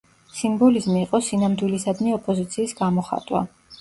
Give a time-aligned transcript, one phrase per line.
[0.37, 3.45] სიმბოლიზმი იყო სინამდვილისადმი ოპოზიციის გამოხატვა.